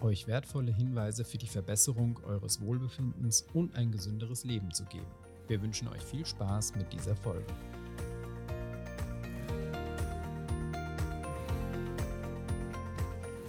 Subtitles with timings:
[0.00, 5.06] euch wertvolle Hinweise für die Verbesserung eures Wohlbefindens und ein gesünderes Leben zu geben.
[5.48, 7.46] Wir wünschen euch viel Spaß mit dieser Folge.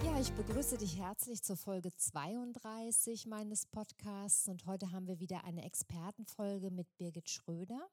[0.04, 5.44] Ja, ich begrüße dich herzlich zur Folge 32 meines Podcasts und heute haben wir wieder
[5.44, 7.88] eine Expertenfolge mit Birgit Schröder.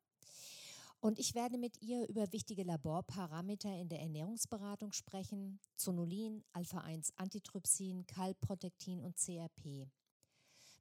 [1.06, 9.04] Und ich werde mit ihr über wichtige Laborparameter in der Ernährungsberatung sprechen: Zonulin, Alpha-1-Antitrypsin, Kalprotektin
[9.04, 9.88] und CRP.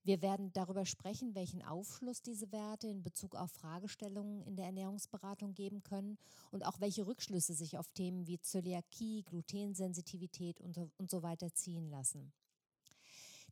[0.02, 5.52] Wir werden darüber sprechen, welchen Aufschluss diese Werte in Bezug auf Fragestellungen in der Ernährungsberatung
[5.52, 6.16] geben können
[6.50, 11.90] und auch welche Rückschlüsse sich auf Themen wie Zöliakie, Glutensensitivität und und so weiter ziehen
[11.90, 12.32] lassen.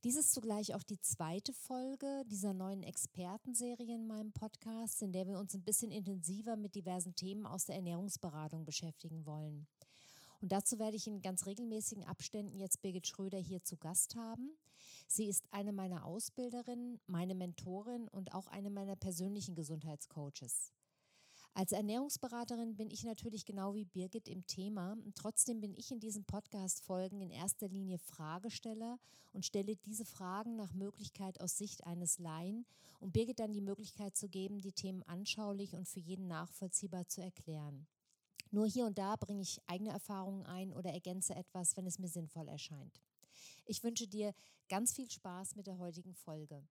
[0.04, 5.28] Dies ist zugleich auch die zweite Folge dieser neuen Expertenserie in meinem Podcast, in der
[5.28, 9.68] wir uns ein bisschen intensiver mit diversen Themen aus der Ernährungsberatung beschäftigen wollen.
[10.40, 14.50] Und dazu werde ich in ganz regelmäßigen Abständen jetzt Birgit Schröder hier zu Gast haben.
[15.06, 20.72] Sie ist eine meiner Ausbilderinnen, meine Mentorin und auch eine meiner persönlichen Gesundheitscoaches.
[21.54, 24.96] Als Ernährungsberaterin bin ich natürlich genau wie Birgit im Thema.
[25.14, 28.98] Trotzdem bin ich in diesen Podcast-Folgen in erster Linie Fragesteller
[29.34, 32.64] und stelle diese Fragen nach Möglichkeit aus Sicht eines Laien,
[33.00, 37.20] um Birgit dann die Möglichkeit zu geben, die Themen anschaulich und für jeden nachvollziehbar zu
[37.20, 37.86] erklären.
[38.50, 42.08] Nur hier und da bringe ich eigene Erfahrungen ein oder ergänze etwas, wenn es mir
[42.08, 42.98] sinnvoll erscheint.
[43.66, 44.32] Ich wünsche dir
[44.70, 46.62] ganz viel Spaß mit der heutigen Folge.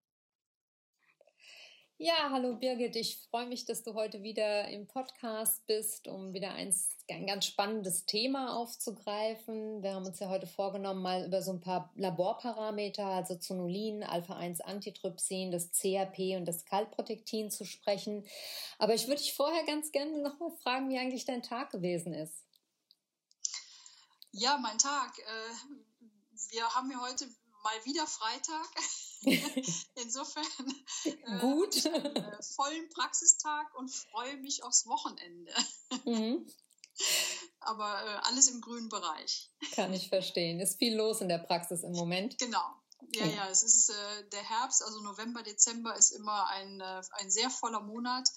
[2.03, 6.51] Ja, hallo Birgit, ich freue mich, dass du heute wieder im Podcast bist, um wieder
[6.51, 6.73] ein,
[7.07, 9.83] ein ganz spannendes Thema aufzugreifen.
[9.83, 15.51] Wir haben uns ja heute vorgenommen, mal über so ein paar Laborparameter, also Zonulin, Alpha-1-Antitrypsin,
[15.51, 18.25] das CRP und das Kalprotektin zu sprechen.
[18.79, 22.15] Aber ich würde dich vorher ganz gerne noch mal fragen, wie eigentlich dein Tag gewesen
[22.15, 22.47] ist.
[24.31, 25.19] Ja, mein Tag.
[25.19, 27.27] Äh, wir haben ja heute
[27.63, 28.69] mal wieder Freitag.
[29.95, 30.45] Insofern
[31.05, 31.85] äh, gut.
[31.85, 35.53] Einen, äh, vollen Praxistag und freue mich aufs Wochenende.
[36.05, 36.47] Mhm.
[37.59, 39.51] Aber äh, alles im grünen Bereich.
[39.73, 40.59] Kann ich verstehen.
[40.59, 42.37] Ist viel los in der Praxis im Moment.
[42.37, 42.75] Genau.
[43.13, 47.29] Ja, ja, es ist äh, der Herbst, also November, Dezember ist immer ein, äh, ein
[47.29, 48.29] sehr voller Monat.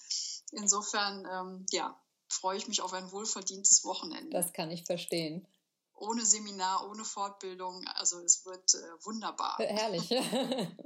[0.51, 1.99] Insofern, ähm, ja,
[2.29, 4.31] freue ich mich auf ein wohlverdientes Wochenende.
[4.31, 5.47] Das kann ich verstehen
[5.95, 7.85] ohne Seminar, ohne Fortbildung.
[7.95, 9.57] Also es wird äh, wunderbar.
[9.59, 10.09] Herrlich.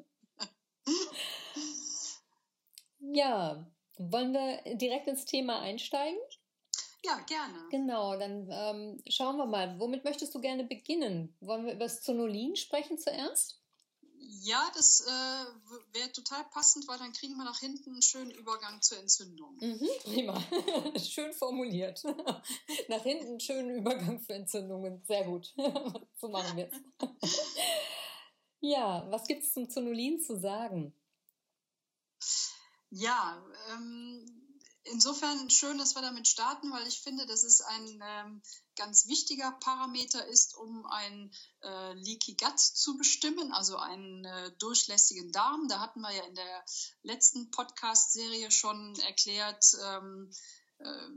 [2.99, 3.65] ja,
[3.97, 6.19] wollen wir direkt ins Thema einsteigen?
[7.03, 7.67] Ja, gerne.
[7.71, 9.79] Genau, dann ähm, schauen wir mal.
[9.79, 11.35] Womit möchtest du gerne beginnen?
[11.39, 13.58] Wollen wir über das Zonulin sprechen zuerst?
[14.31, 18.79] Ja, das äh, wäre total passend, weil dann kriegen wir nach hinten einen schönen Übergang
[18.79, 19.55] zur Entzündung.
[19.59, 20.39] Mhm, prima.
[20.99, 22.03] Schön formuliert.
[22.89, 25.01] nach hinten einen schönen Übergang für Entzündungen.
[25.07, 25.51] Sehr gut.
[26.15, 27.41] so machen wir es.
[28.59, 30.93] ja, was gibt es zum Zonulin zu sagen?
[32.91, 34.38] Ja, ähm,
[34.91, 38.41] insofern schön, dass wir damit starten, weil ich finde, dass es ein ähm,
[38.75, 45.31] ganz wichtiger Parameter ist, um ein äh, Leaky Gut zu bestimmen, also einen äh, durchlässigen
[45.31, 45.67] Darm.
[45.67, 46.65] Da hatten wir ja in der
[47.03, 50.35] letzten Podcast-Serie schon erklärt, ähm, äh,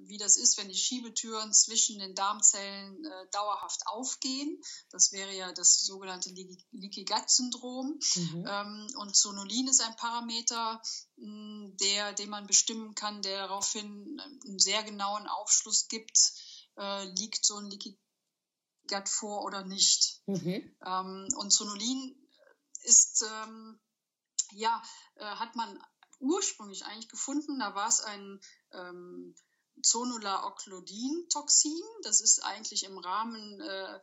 [0.06, 4.60] wie das ist, wenn die Schiebetüren zwischen den Darmzellen äh, dauerhaft aufgehen.
[4.90, 7.98] Das wäre ja das sogenannte Leaky Gut Syndrom.
[8.16, 8.46] Mhm.
[8.46, 10.82] Ähm, und Zonulin ist ein Parameter,
[11.16, 16.18] mh, der, den man bestimmen kann, der daraufhin einen sehr genauen Aufschluss gibt,
[16.76, 17.98] äh, liegt so ein Leaky
[18.88, 20.22] Gut vor oder nicht.
[20.26, 20.76] Mhm.
[20.84, 22.16] Ähm, und Zonulin
[22.82, 23.78] ist, ähm,
[24.50, 24.82] ja,
[25.14, 25.80] äh, hat man
[26.18, 28.40] ursprünglich eigentlich gefunden, da war es ein
[28.72, 29.34] ähm,
[29.82, 31.80] Zonulaoklodin-Toxin.
[32.02, 34.00] Das ist eigentlich im Rahmen, äh, äh,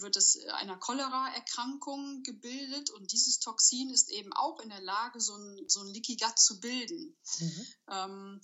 [0.00, 5.36] wird es einer Cholera-Erkrankung gebildet und dieses Toxin ist eben auch in der Lage, so
[5.36, 7.16] ein, so ein Leaky Gut zu bilden.
[7.38, 7.66] Mhm.
[7.88, 8.40] Ähm,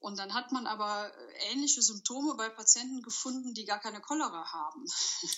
[0.00, 4.52] und dann hat man aber äh, ähnliche Symptome bei Patienten gefunden, die gar keine Cholera
[4.52, 4.84] haben.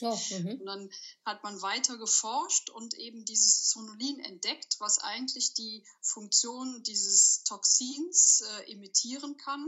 [0.03, 0.21] Oh,
[0.61, 0.91] und dann
[1.25, 8.43] hat man weiter geforscht und eben dieses Zonulin entdeckt, was eigentlich die Funktion dieses Toxins
[8.43, 9.67] äh, imitieren kann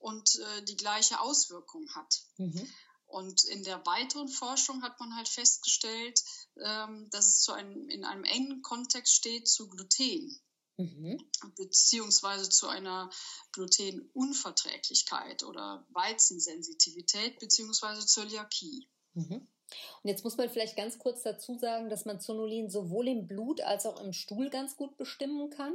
[0.00, 2.22] und äh, die gleiche Auswirkung hat.
[2.38, 2.68] Mhm.
[3.06, 6.22] Und in der weiteren Forschung hat man halt festgestellt,
[6.64, 10.40] ähm, dass es zu einem, in einem engen Kontext steht zu Gluten.
[10.76, 11.22] Mhm.
[11.56, 13.10] beziehungsweise zu einer
[13.52, 18.88] Glutenunverträglichkeit oder Weizensensitivität beziehungsweise Zöliakie.
[19.12, 19.46] Mhm.
[20.02, 23.60] Und jetzt muss man vielleicht ganz kurz dazu sagen, dass man Zonulin sowohl im Blut
[23.60, 25.74] als auch im Stuhl ganz gut bestimmen kann.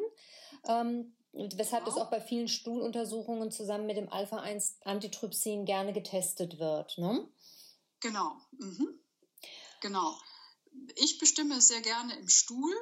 [0.68, 1.96] Ähm, weshalb genau.
[1.96, 6.98] das auch bei vielen Stuhluntersuchungen zusammen mit dem Alpha-1-Antitrypsin gerne getestet wird.
[6.98, 7.28] Ne?
[8.00, 8.36] Genau.
[8.58, 9.00] Mhm.
[9.82, 10.16] Genau
[10.96, 12.74] ich bestimme es sehr gerne im Stuhl,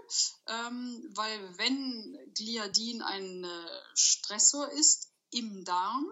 [0.47, 6.05] ähm, weil wenn Gliadin ein äh, Stressor ist im Darm,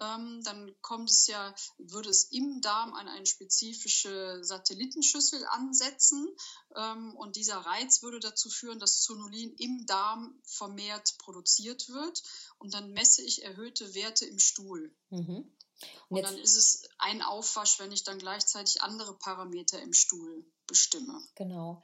[0.00, 6.28] ähm, dann kommt es ja, würde es im Darm an eine spezifische Satellitenschüssel ansetzen
[6.76, 12.22] ähm, und dieser Reiz würde dazu führen, dass Zonulin im Darm vermehrt produziert wird
[12.58, 14.94] und dann messe ich erhöhte Werte im Stuhl.
[15.10, 15.52] Mhm.
[16.08, 20.44] Und, und dann ist es ein Aufwasch, wenn ich dann gleichzeitig andere Parameter im Stuhl
[20.66, 21.22] bestimme.
[21.36, 21.82] Genau.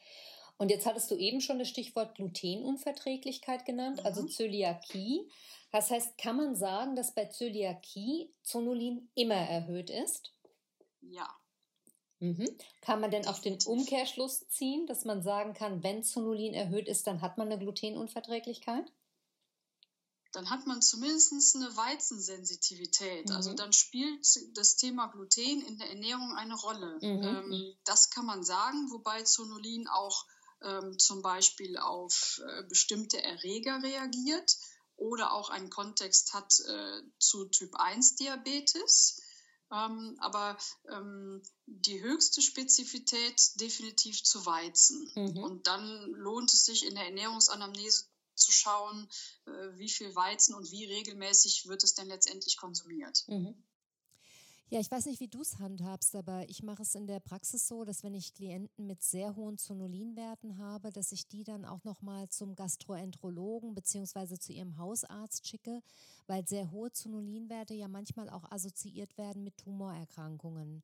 [0.56, 4.26] Und jetzt hattest du eben schon das Stichwort Glutenunverträglichkeit genannt, also mhm.
[4.26, 5.28] also Zöliakie.
[5.72, 10.32] Das heißt, kann man sagen, dass bei Zöliakie Zonulin immer erhöht ist?
[11.00, 11.28] Ja.
[12.20, 12.48] Mhm.
[12.80, 17.06] Kann man denn auch den Umkehrschluss ziehen, dass man sagen kann, wenn Zonulin erhöht ist,
[17.06, 18.90] dann hat man eine Glutenunverträglichkeit?
[20.34, 23.30] dann hat man zumindest eine Weizensensitivität.
[23.30, 23.36] Also mhm.
[23.36, 26.98] Also dann spielt das Thema Gluten in der Ernährung eine Rolle.
[27.00, 27.22] Mhm.
[27.22, 30.26] Ähm, das kann man sagen, wobei Zonulin auch
[30.64, 34.56] ähm, zum Beispiel auf äh, bestimmte Erreger reagiert
[34.96, 39.20] oder auch einen Kontext hat äh, zu Typ 1 Diabetes.
[39.72, 40.58] Ähm, aber
[40.90, 45.10] ähm, die höchste Spezifität definitiv zu Weizen.
[45.14, 45.38] Mhm.
[45.38, 49.08] Und dann lohnt es sich in der Ernährungsanamnese zu schauen,
[49.46, 53.24] äh, wie viel Weizen und wie regelmäßig wird es denn letztendlich konsumiert.
[53.26, 53.54] Mhm.
[54.74, 57.68] Ja, ich weiß nicht, wie du es handhabst, aber ich mache es in der Praxis
[57.68, 61.84] so, dass wenn ich Klienten mit sehr hohen Zonulinwerten habe, dass ich die dann auch
[61.84, 64.36] nochmal zum Gastroenterologen bzw.
[64.36, 65.80] zu ihrem Hausarzt schicke,
[66.26, 70.82] weil sehr hohe Zonulinwerte ja manchmal auch assoziiert werden mit Tumorerkrankungen.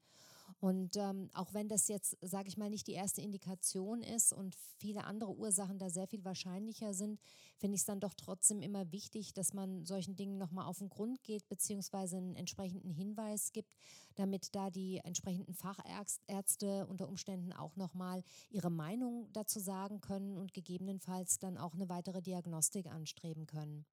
[0.61, 4.55] Und ähm, auch wenn das jetzt, sage ich mal, nicht die erste Indikation ist und
[4.77, 7.19] viele andere Ursachen da sehr viel wahrscheinlicher sind,
[7.57, 10.91] finde ich es dann doch trotzdem immer wichtig, dass man solchen Dingen nochmal auf den
[10.91, 13.75] Grund geht, beziehungsweise einen entsprechenden Hinweis gibt,
[14.17, 20.53] damit da die entsprechenden Fachärzte unter Umständen auch nochmal ihre Meinung dazu sagen können und
[20.53, 23.87] gegebenenfalls dann auch eine weitere Diagnostik anstreben können.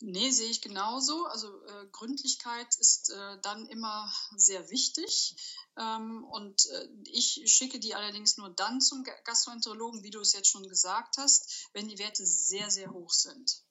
[0.00, 1.26] Nee, sehe ich genauso.
[1.26, 5.36] Also äh, Gründlichkeit ist äh, dann immer sehr wichtig.
[5.78, 10.48] Ähm, und äh, ich schicke die allerdings nur dann zum Gastroenterologen, wie du es jetzt
[10.48, 13.62] schon gesagt hast, wenn die Werte sehr, sehr hoch sind.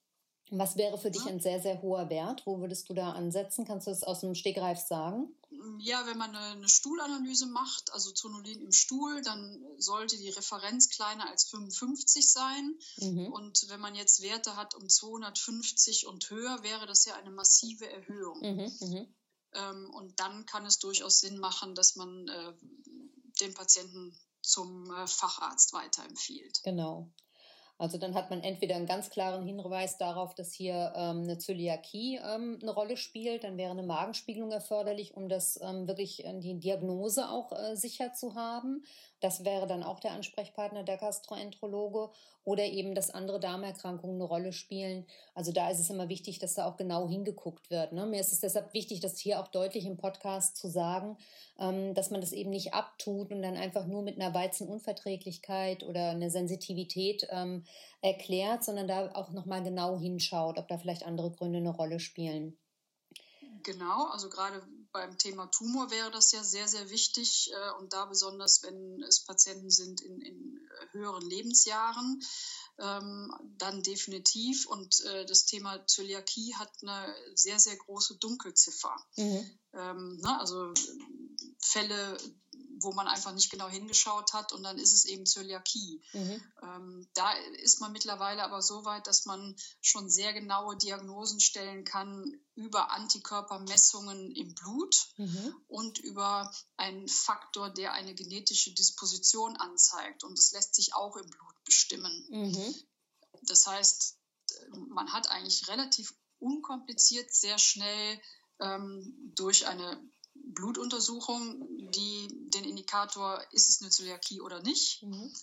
[0.52, 2.44] Was wäre für dich ein sehr, sehr hoher Wert?
[2.46, 3.66] Wo würdest du da ansetzen?
[3.66, 5.34] Kannst du es aus dem Stegreif sagen?
[5.80, 11.30] Ja, wenn man eine, Stuhlanalyse macht, also Zonulin im Stuhl, dann sollte die Referenz kleiner
[11.30, 12.78] als 55 sein.
[12.98, 13.28] Mhm.
[13.32, 17.90] Und wenn man jetzt Werte hat um 250 und höher, wäre das ja eine massive
[17.90, 18.40] Erhöhung.
[18.40, 19.16] Mhm, mhm.
[19.54, 22.54] Ähm, und dann kann es durchaus Sinn machen, dass man äh,
[23.42, 26.62] den Patienten zum äh, Facharzt weiterempfiehlt.
[26.64, 27.12] Genau.
[27.78, 32.18] Also dann hat man entweder einen ganz klaren Hinweis darauf, dass hier ähm, eine Zöliakie
[32.18, 36.60] ähm, eine Rolle spielt, dann wäre eine Magenspiegelung erforderlich, um das ähm, wirklich äh, die
[36.60, 38.84] Diagnose auch äh, sicher zu haben.
[39.22, 42.10] Das wäre dann auch der Ansprechpartner der Gastroenterologe
[42.44, 45.06] oder eben, dass andere Darmerkrankungen eine Rolle spielen.
[45.36, 47.94] Also da ist es immer wichtig, dass da auch genau hingeguckt wird.
[47.94, 48.08] Ne?
[48.08, 51.18] Mir ist es deshalb wichtig, das hier auch deutlich im Podcast zu sagen,
[51.60, 56.10] ähm, dass man das eben nicht abtut und dann einfach nur mit einer Weizenunverträglichkeit oder
[56.10, 57.64] einer Sensitivität ähm,
[58.02, 62.58] erklärt, sondern da auch nochmal genau hinschaut, ob da vielleicht andere Gründe eine Rolle spielen.
[63.64, 68.06] Genau, also gerade beim Thema Tumor wäre das ja sehr, sehr wichtig äh, und da
[68.06, 72.22] besonders, wenn es Patienten sind in, in höheren Lebensjahren,
[72.80, 74.66] ähm, dann definitiv.
[74.68, 78.96] Und äh, das Thema Zöliakie hat eine sehr, sehr große Dunkelziffer.
[79.18, 79.60] Mhm.
[79.74, 80.74] Ähm, na, ne, also
[81.60, 82.18] Fälle,
[82.82, 86.04] wo man einfach nicht genau hingeschaut hat und dann ist es eben Zöliakie.
[86.14, 86.44] Mhm.
[86.64, 87.32] Ähm, da
[87.64, 92.92] ist man mittlerweile aber so weit, dass man schon sehr genaue Diagnosen stellen kann über
[92.92, 95.56] Antikörpermessungen im Blut mhm.
[95.68, 100.24] und über einen Faktor, der eine genetische Disposition anzeigt.
[100.24, 102.28] Und das lässt sich auch im Blut bestimmen.
[102.30, 102.76] Mhm.
[103.44, 104.18] Das heißt,
[104.90, 108.20] man hat eigentlich relativ unkompliziert sehr schnell
[108.60, 110.02] ähm, durch eine
[110.46, 115.04] Blutuntersuchung, die den Indikator, ist es eine Zöliakie oder nicht.
[115.04, 115.34] Mhm.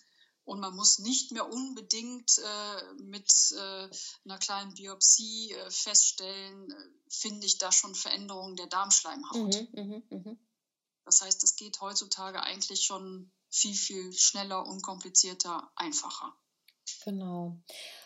[0.45, 3.89] Und man muss nicht mehr unbedingt äh, mit äh,
[4.25, 6.75] einer kleinen Biopsie äh, feststellen, äh,
[7.11, 9.69] finde ich da schon Veränderungen der Darmschleimhaut.
[9.73, 10.37] Mhm, mh, mh.
[11.05, 16.35] Das heißt, es geht heutzutage eigentlich schon viel, viel schneller, unkomplizierter, einfacher.
[17.05, 17.57] Genau.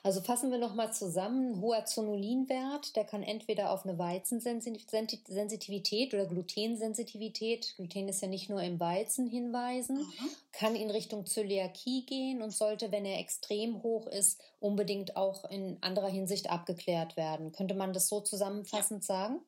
[0.02, 1.60] Also fassen wir nochmal zusammen.
[1.60, 8.62] Hoher Zonulinwert, der kann entweder auf eine Weizensensitivität oder Glutensensitivität, Gluten ist ja nicht nur
[8.62, 10.28] im Weizen, hinweisen, mhm.
[10.52, 15.78] kann in Richtung Zöliakie gehen und sollte, wenn er extrem hoch ist, unbedingt auch in
[15.82, 17.52] anderer Hinsicht abgeklärt werden.
[17.52, 19.14] Könnte man das so zusammenfassend ja.
[19.14, 19.40] sagen?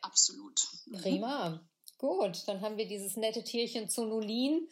[0.00, 0.60] Absolut.
[0.86, 0.98] Mhm.
[0.98, 1.60] Prima.
[1.98, 4.68] Gut, dann haben wir dieses nette Tierchen Zonulin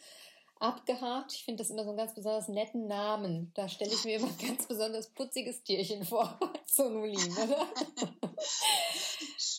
[0.59, 1.33] abgehakt.
[1.33, 3.51] Ich finde das immer so einen ganz besonders netten Namen.
[3.55, 6.39] Da stelle ich mir immer ein ganz besonders putziges Tierchen vor.
[6.65, 7.67] Zonulin, oder?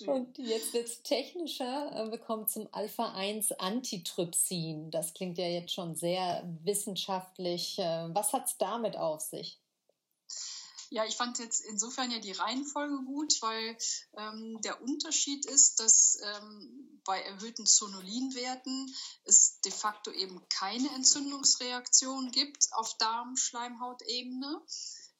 [0.07, 2.09] Und jetzt wird es technischer.
[2.11, 4.90] Wir kommen zum Alpha-1-Antitrypsin.
[4.90, 7.78] Das klingt ja jetzt schon sehr wissenschaftlich.
[7.78, 9.59] Äh, was hat es damit auf sich?
[10.90, 13.76] Ja, ich fand jetzt insofern ja die Reihenfolge gut, weil
[14.16, 22.30] ähm, der Unterschied ist, dass ähm, bei erhöhten Zonulinwerten es de facto eben keine Entzündungsreaktion
[22.30, 24.62] gibt auf Darmschleimhautebene.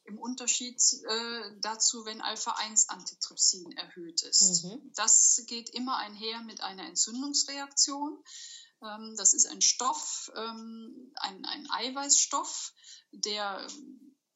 [0.05, 4.65] Im Unterschied äh, dazu, wenn Alpha-1-Antitrypsin erhöht ist.
[4.65, 4.91] Mhm.
[4.95, 8.25] Das geht immer einher mit einer Entzündungsreaktion.
[8.83, 12.73] Ähm, das ist ein Stoff, ähm, ein, ein Eiweißstoff,
[13.13, 13.67] der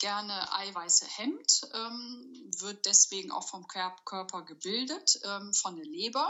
[0.02, 6.28] gerne Eiweiße hemmt, ähm, wird deswegen auch vom Körper gebildet, ähm, von der Leber.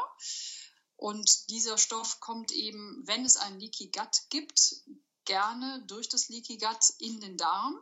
[0.96, 4.76] Und dieser Stoff kommt eben, wenn es ein Leaky Gut gibt,
[5.24, 7.74] gerne durch das Leaky Gut in den Darm.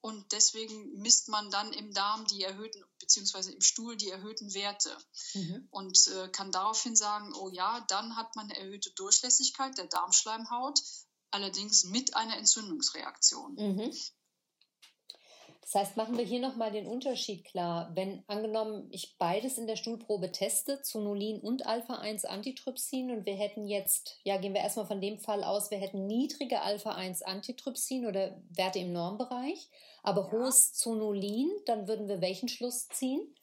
[0.00, 4.96] Und deswegen misst man dann im Darm die erhöhten, beziehungsweise im Stuhl die erhöhten Werte.
[5.34, 5.68] Mhm.
[5.70, 10.80] Und äh, kann daraufhin sagen, oh ja, dann hat man eine erhöhte Durchlässigkeit der Darmschleimhaut,
[11.30, 13.54] allerdings mit einer Entzündungsreaktion.
[13.54, 13.92] Mhm.
[15.66, 17.90] Das heißt, machen wir hier nochmal den Unterschied klar.
[17.94, 24.16] Wenn angenommen ich beides in der Stuhlprobe teste, Zonulin und Alpha-1-Antitrypsin und wir hätten jetzt,
[24.22, 28.92] ja, gehen wir erstmal von dem Fall aus, wir hätten niedrige Alpha-1-Antitrypsin oder Werte im
[28.92, 29.68] Normbereich,
[30.04, 30.32] aber ja.
[30.32, 33.34] hohes Zonulin, dann würden wir welchen Schluss ziehen?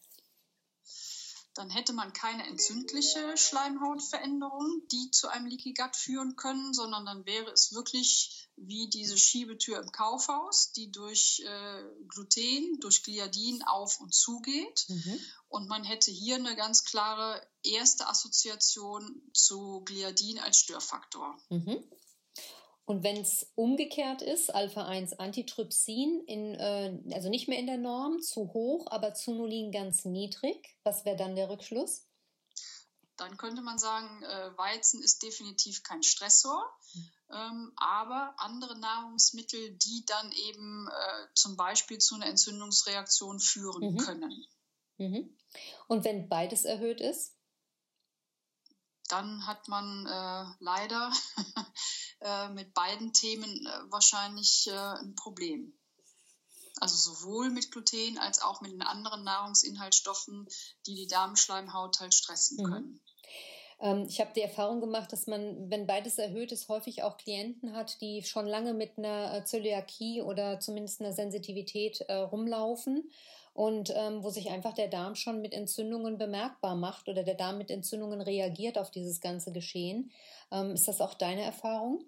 [1.55, 7.25] dann hätte man keine entzündliche Schleimhautveränderung, die zu einem Leaky Gut führen können, sondern dann
[7.25, 13.99] wäre es wirklich wie diese Schiebetür im Kaufhaus, die durch äh, Gluten, durch Gliadin auf
[13.99, 14.85] und zugeht.
[14.87, 15.19] Mhm.
[15.49, 21.37] Und man hätte hier eine ganz klare erste Assoziation zu Gliadin als Störfaktor.
[21.49, 21.83] Mhm.
[22.85, 28.87] Und wenn es umgekehrt ist, Alpha-1-Antitrypsin, äh, also nicht mehr in der Norm, zu hoch,
[28.87, 32.05] aber Zonulin ganz niedrig, was wäre dann der Rückschluss?
[33.17, 37.11] Dann könnte man sagen, äh, Weizen ist definitiv kein Stressor, mhm.
[37.31, 43.97] ähm, aber andere Nahrungsmittel, die dann eben äh, zum Beispiel zu einer Entzündungsreaktion führen mhm.
[43.97, 44.45] können.
[44.97, 45.37] Mhm.
[45.87, 47.35] Und wenn beides erhöht ist?
[49.09, 51.11] Dann hat man äh, leider
[52.23, 55.73] Äh, mit beiden Themen äh, wahrscheinlich äh, ein Problem.
[56.83, 60.49] Also sowohl mit Gluten als auch mit den anderen Nahrungsinhaltsstoffen,
[60.85, 62.69] die die Darmschleimhaut halt stressen mhm.
[62.69, 63.01] können.
[63.79, 67.73] Ähm, ich habe die Erfahrung gemacht, dass man, wenn beides erhöht ist, häufig auch Klienten
[67.73, 73.09] hat, die schon lange mit einer Zöliakie oder zumindest einer Sensitivität äh, rumlaufen
[73.53, 77.59] und ähm, wo sich einfach der Darm schon mit Entzündungen bemerkbar macht oder der Darm
[77.59, 80.11] mit Entzündungen reagiert auf dieses ganze Geschehen.
[80.51, 82.03] Ähm, ist das auch deine Erfahrung?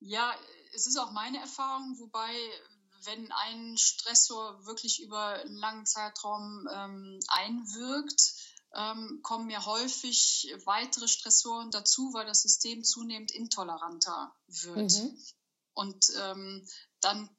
[0.00, 0.34] Ja,
[0.76, 2.34] es ist auch meine Erfahrung, wobei
[3.04, 8.34] wenn ein Stressor wirklich über einen langen Zeitraum ähm, einwirkt,
[8.74, 14.92] ähm, kommen ja häufig weitere Stressoren dazu, weil das System zunehmend intoleranter wird.
[14.92, 15.18] Mhm.
[15.72, 16.68] Und ähm,
[17.00, 17.30] dann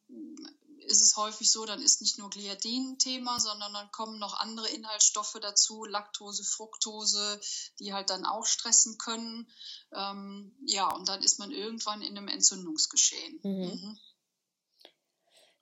[0.88, 4.67] ist es häufig so, dann ist nicht nur Gliadin Thema, sondern dann kommen noch andere
[4.70, 7.39] Inhaltsstoffe dazu, Laktose, Fructose,
[7.79, 9.48] die halt dann auch stressen können.
[9.91, 13.39] Ähm, ja, und dann ist man irgendwann in einem Entzündungsgeschehen.
[13.44, 13.51] Mhm.
[13.51, 14.00] Mhm.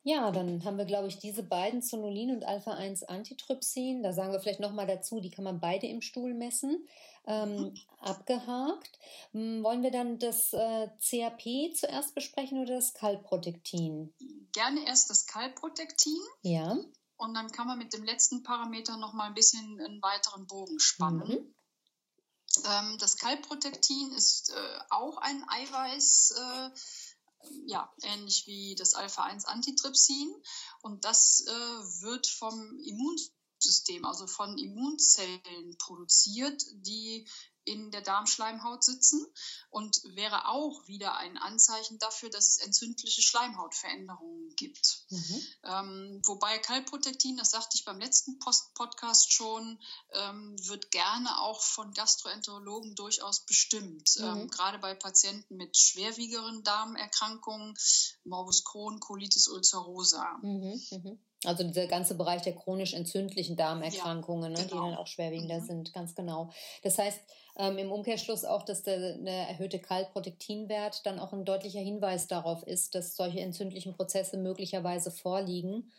[0.08, 4.04] Ja, dann haben wir, glaube ich, diese beiden Zonulin und Alpha-1-Antitrypsin.
[4.04, 6.88] Da sagen wir vielleicht nochmal dazu, die kann man beide im Stuhl messen.
[7.26, 7.74] Ähm, mhm.
[8.02, 9.00] abgehakt.
[9.32, 14.14] Hm, wollen wir dann das äh, CAP zuerst besprechen oder das Kalprotektin?
[14.54, 16.22] Gerne erst das Kalprotektin.
[16.44, 16.78] Ja.
[17.18, 21.28] Und dann kann man mit dem letzten Parameter nochmal ein bisschen einen weiteren Bogen spannen.
[21.28, 21.56] Mhm.
[22.64, 26.36] Ähm, das Kalprotektin ist äh, auch ein Eiweiß.
[26.38, 26.70] Äh,
[27.66, 30.34] ja, ähnlich wie das Alpha-1-Antitrypsin.
[30.82, 37.28] Und das äh, wird vom Immunsystem, also von Immunzellen produziert, die
[37.65, 39.25] in der Darmschleimhaut sitzen
[39.69, 45.05] und wäre auch wieder ein Anzeichen dafür, dass es entzündliche Schleimhautveränderungen gibt.
[45.10, 45.41] Mhm.
[45.63, 49.79] Ähm, wobei Kalprotektin, das sagte ich beim letzten Post Podcast schon,
[50.13, 54.15] ähm, wird gerne auch von Gastroenterologen durchaus bestimmt.
[54.17, 54.24] Mhm.
[54.24, 57.77] Ähm, gerade bei Patienten mit schwerwiegeren Darmerkrankungen,
[58.24, 60.38] Morbus Crohn, Colitis ulcerosa.
[60.41, 61.19] Mhm.
[61.48, 64.64] Also dieser ganze Bereich der chronisch entzündlichen Darmerkrankungen, ja, genau.
[64.64, 65.66] ne, die dann auch schwerwiegender mhm.
[65.66, 66.50] sind, ganz genau.
[66.84, 67.22] Das heißt
[67.58, 72.64] ähm, im Umkehrschluss auch, dass der eine erhöhte Kaltproteinwert dann auch ein deutlicher Hinweis darauf
[72.64, 75.92] ist, dass solche entzündlichen Prozesse möglicherweise vorliegen.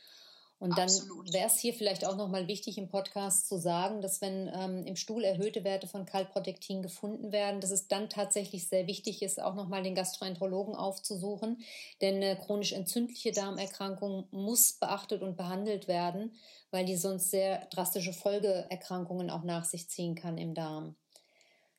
[0.59, 4.51] Und dann wäre es hier vielleicht auch nochmal wichtig im Podcast zu sagen, dass wenn
[4.55, 9.21] ähm, im Stuhl erhöhte Werte von Kaltprotektin gefunden werden, dass es dann tatsächlich sehr wichtig
[9.21, 11.63] ist, auch nochmal den Gastroenterologen aufzusuchen.
[12.01, 16.35] Denn eine chronisch entzündliche Darmerkrankung muss beachtet und behandelt werden,
[16.71, 20.97] weil die sonst sehr drastische Folgeerkrankungen auch nach sich ziehen kann im Darm.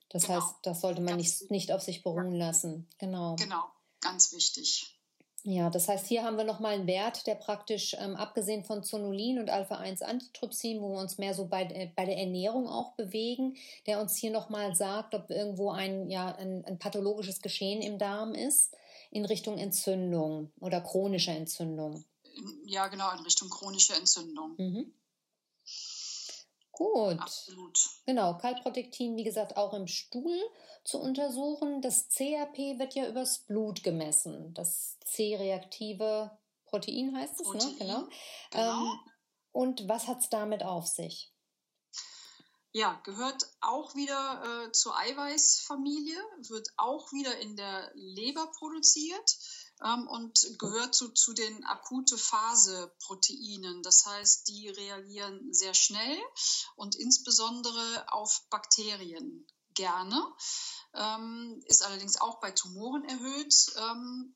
[0.10, 0.36] Das genau.
[0.36, 2.88] heißt, das sollte man nicht, nicht auf sich beruhen lassen.
[3.00, 3.36] Genau.
[3.38, 3.64] Genau,
[4.02, 4.97] ganz wichtig.
[5.44, 9.40] Ja, das heißt, hier haben wir nochmal einen Wert, der praktisch, ähm, abgesehen von Zonulin
[9.40, 14.02] und Alpha-1-Antitrypsin, wo wir uns mehr so bei, äh, bei der Ernährung auch bewegen, der
[14.02, 18.76] uns hier nochmal sagt, ob irgendwo ein, ja, ein, ein, pathologisches Geschehen im Darm ist
[19.10, 22.04] in Richtung Entzündung oder chronischer Entzündung.
[22.66, 24.56] Ja, genau, in Richtung chronische Entzündung.
[24.58, 24.92] Mhm.
[26.78, 27.20] Gut.
[27.20, 27.80] Absolut.
[28.06, 30.40] Genau, Kaltprotektin, wie gesagt, auch im Stuhl
[30.84, 31.82] zu untersuchen.
[31.82, 34.54] Das CRP wird ja übers Blut gemessen.
[34.54, 37.76] Das C-reaktive Protein heißt es, ne?
[37.80, 38.08] Genau.
[38.52, 38.84] genau.
[38.84, 39.00] Ähm,
[39.54, 41.34] und was hat es damit auf sich?
[42.74, 46.20] Ja, gehört auch wieder äh, zur Eiweißfamilie,
[46.50, 49.36] wird auch wieder in der Leber produziert
[49.84, 53.84] ähm, und gehört zu, zu den akute Phase-Proteinen.
[53.84, 56.18] Das heißt, die reagieren sehr schnell
[56.76, 60.26] und insbesondere auf Bakterien gerne.
[60.94, 63.74] Ähm, ist allerdings auch bei Tumoren erhöht.
[63.78, 64.34] Ähm,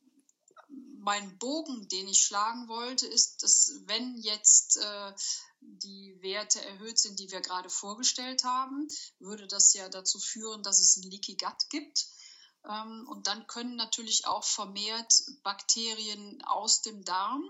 [1.00, 5.14] mein Bogen, den ich schlagen wollte, ist, dass wenn jetzt äh,
[5.60, 8.88] die Werte erhöht sind, die wir gerade vorgestellt haben,
[9.20, 12.08] würde das ja dazu führen, dass es ein Leaky Gut gibt.
[12.68, 17.44] Ähm, und dann können natürlich auch vermehrt Bakterien aus dem Darm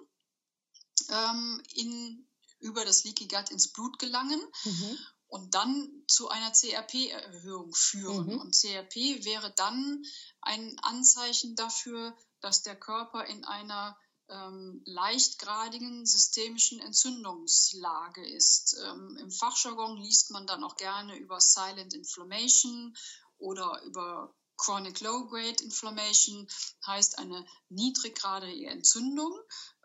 [1.10, 2.28] ähm, in,
[2.60, 4.42] über das Leaky Gut ins Blut gelangen.
[4.64, 4.98] Mhm.
[5.28, 8.28] Und dann zu einer CRP-Erhöhung führen.
[8.28, 8.40] Mhm.
[8.40, 10.04] Und CRP wäre dann
[10.42, 13.98] ein Anzeichen dafür, dass der Körper in einer
[14.28, 18.78] ähm, leichtgradigen systemischen Entzündungslage ist.
[18.84, 22.96] Ähm, Im Fachjargon liest man dann auch gerne über Silent Inflammation
[23.38, 26.48] oder über Chronic Low-Grade Inflammation
[26.86, 29.34] heißt eine niedriggradige Entzündung,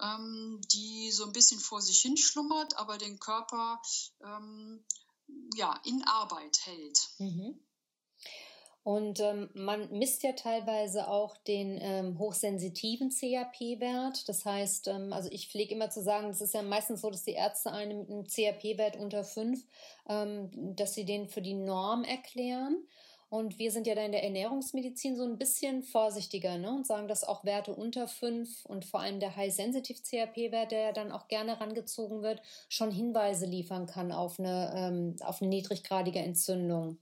[0.00, 3.80] ähm, die so ein bisschen vor sich hin schlummert, aber den Körper
[4.22, 4.84] ähm,
[5.54, 6.98] ja, in Arbeit hält.
[7.18, 7.60] Mhm.
[8.86, 14.28] Und ähm, man misst ja teilweise auch den ähm, hochsensitiven CAP-Wert.
[14.28, 17.24] Das heißt, ähm, also ich pflege immer zu sagen, das ist ja meistens so, dass
[17.24, 19.60] die Ärzte einen mit einem CAP-Wert unter 5,
[20.08, 22.86] ähm, dass sie den für die Norm erklären.
[23.28, 26.70] Und wir sind ja da in der Ernährungsmedizin so ein bisschen vorsichtiger ne?
[26.70, 30.92] und sagen, dass auch Werte unter 5 und vor allem der High-Sensitive CRP-Wert, der ja
[30.92, 36.20] dann auch gerne herangezogen wird, schon Hinweise liefern kann auf eine, ähm, auf eine niedriggradige
[36.20, 36.98] Entzündung.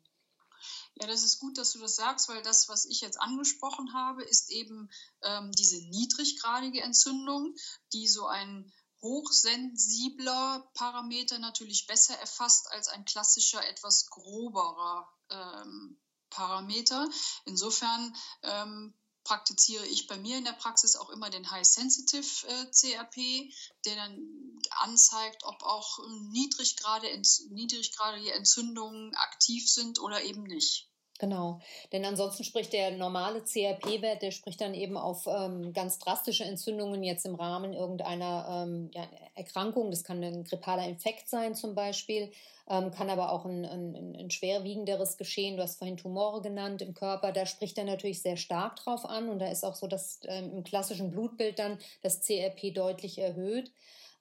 [0.95, 4.23] Ja, das ist gut, dass du das sagst, weil das, was ich jetzt angesprochen habe,
[4.23, 4.89] ist eben
[5.23, 7.55] ähm, diese niedriggradige Entzündung,
[7.93, 16.01] die so ein hochsensibler Parameter natürlich besser erfasst als ein klassischer, etwas groberer ähm,
[16.35, 17.09] Parameter.
[17.45, 18.95] Insofern ähm,
[19.25, 23.51] praktiziere ich bei mir in der Praxis auch immer den High Sensitive äh, CRP,
[23.87, 25.99] der dann anzeigt, ob auch
[26.31, 30.91] niedriggradige, Entzündungen aktiv sind oder eben nicht.
[31.21, 31.61] Genau,
[31.93, 37.05] denn ansonsten spricht der normale CRP-Wert, der spricht dann eben auf ähm, ganz drastische Entzündungen
[37.05, 39.93] jetzt im Rahmen irgendeiner ähm, ja, Erkrankung.
[39.93, 42.33] Das kann ein grippaler Infekt sein zum Beispiel,
[42.69, 45.57] ähm, kann aber auch ein, ein, ein, schwerwiegenderes Geschehen.
[45.57, 49.29] Du hast vorhin Tumore genannt im Körper, da spricht er natürlich sehr stark drauf an
[49.29, 53.71] und da ist auch so, dass ähm, im klassischen Blutbild dann das CRP deutlich erhöht.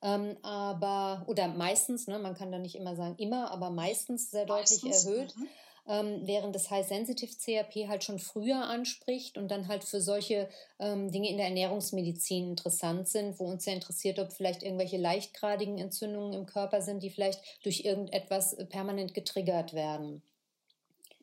[0.03, 4.45] Ähm, aber, oder meistens, ne, man kann da nicht immer sagen immer, aber meistens sehr
[4.45, 5.35] meistens, deutlich erhöht.
[5.35, 5.47] Mhm
[5.87, 11.11] ähm, während das High-Sensitive CRP halt schon früher anspricht und dann halt für solche ähm,
[11.11, 16.33] Dinge in der Ernährungsmedizin interessant sind, wo uns ja interessiert, ob vielleicht irgendwelche leichtgradigen Entzündungen
[16.33, 20.21] im Körper sind, die vielleicht durch irgendetwas permanent getriggert werden.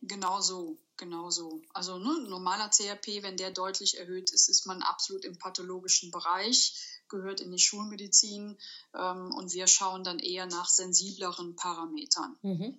[0.03, 1.61] Genau so, genau so.
[1.75, 7.03] Also ne, normaler CRP, wenn der deutlich erhöht ist, ist man absolut im pathologischen Bereich,
[7.09, 8.57] gehört in die Schulmedizin
[8.95, 12.37] ähm, und wir schauen dann eher nach sensibleren Parametern.
[12.43, 12.79] Mhm.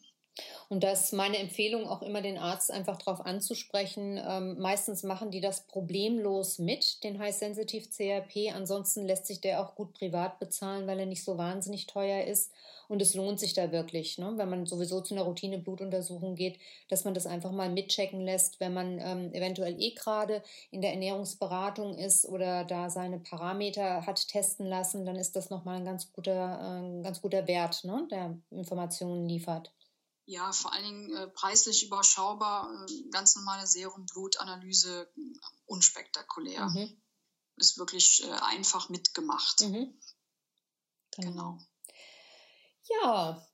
[0.70, 4.18] Und da ist meine Empfehlung auch immer, den Arzt einfach darauf anzusprechen.
[4.26, 8.54] Ähm, meistens machen die das problemlos mit, den High Sensitive CRP.
[8.56, 12.52] Ansonsten lässt sich der auch gut privat bezahlen, weil er nicht so wahnsinnig teuer ist.
[12.88, 14.34] Und es lohnt sich da wirklich, ne?
[14.36, 18.74] wenn man sowieso zu einer Routine-Blutuntersuchung geht, dass man das einfach mal mitchecken lässt, wenn
[18.74, 24.66] man ähm, eventuell eh gerade in der Ernährungsberatung ist oder da seine Parameter hat testen
[24.66, 28.08] lassen, dann ist das nochmal ein ganz guter, äh, ganz guter Wert, ne?
[28.12, 29.72] der Informationen liefert
[30.26, 35.12] ja, vor allen Dingen äh, preislich überschaubar, äh, ganz normale Serum-Blutanalyse,
[35.66, 36.66] unspektakulär.
[36.66, 37.02] Mhm.
[37.58, 39.62] Ist wirklich äh, einfach mitgemacht.
[39.62, 40.00] Mhm.
[41.18, 41.32] Genau.
[41.32, 41.60] genau.
[43.04, 43.48] Ja,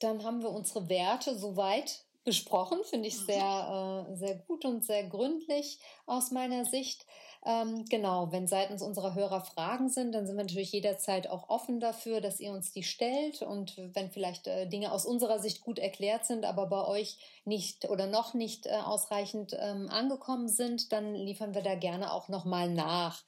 [0.00, 2.82] dann haben wir unsere Werte soweit besprochen.
[2.84, 3.26] Finde ich mhm.
[3.26, 7.06] sehr, äh, sehr gut und sehr gründlich aus meiner Sicht.
[7.46, 11.78] Ähm, genau, wenn seitens unserer Hörer Fragen sind, dann sind wir natürlich jederzeit auch offen
[11.78, 13.42] dafür, dass ihr uns die stellt.
[13.42, 17.90] Und wenn vielleicht äh, Dinge aus unserer Sicht gut erklärt sind, aber bei euch nicht
[17.90, 22.70] oder noch nicht äh, ausreichend ähm, angekommen sind, dann liefern wir da gerne auch nochmal
[22.70, 23.22] nach.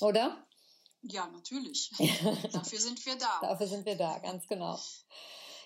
[0.00, 0.44] Oder?
[1.02, 1.90] Ja, natürlich.
[2.52, 3.38] Dafür sind wir da.
[3.40, 4.80] Dafür sind wir da, ganz genau.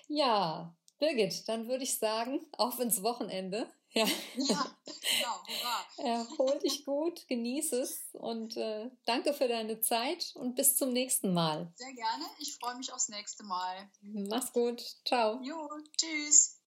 [0.07, 3.67] Ja, Birgit, dann würde ich sagen, auf ins Wochenende.
[3.91, 5.85] Ja, ja genau, hurra.
[5.97, 11.33] Erhol dich gut, genieße es und äh, danke für deine Zeit und bis zum nächsten
[11.33, 11.73] Mal.
[11.75, 13.89] Sehr gerne, ich freue mich aufs nächste Mal.
[14.01, 15.41] Mach's gut, ciao.
[15.41, 16.59] Jo, tschüss.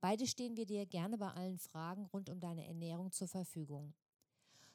[0.00, 3.94] Beide stehen wir dir gerne bei allen Fragen rund um deine Ernährung zur Verfügung.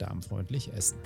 [0.00, 0.98] darmfreundlich essen.